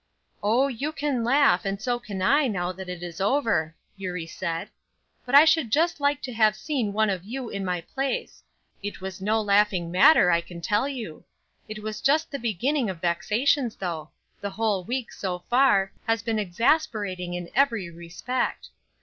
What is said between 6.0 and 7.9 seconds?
to have seen one of you in my